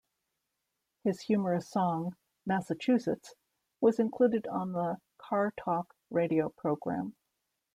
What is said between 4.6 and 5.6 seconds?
the "Car